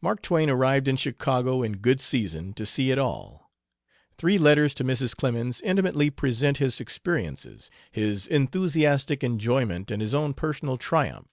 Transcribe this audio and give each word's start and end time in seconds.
Mark 0.00 0.22
Twain 0.22 0.50
arrived 0.50 0.88
in 0.88 0.96
Chicago 0.96 1.62
in 1.62 1.74
good 1.76 2.00
season 2.00 2.52
to 2.54 2.66
see 2.66 2.90
it 2.90 2.98
all. 2.98 3.52
Three 4.16 4.36
letters 4.36 4.74
to 4.74 4.82
Mrs. 4.84 5.14
Clemens 5.14 5.60
intimately 5.60 6.10
present 6.10 6.56
his 6.56 6.80
experiences: 6.80 7.70
his 7.92 8.26
enthusiastic 8.26 9.22
enjoyment 9.22 9.92
and 9.92 10.02
his 10.02 10.14
own 10.14 10.34
personal 10.34 10.78
triumph. 10.78 11.28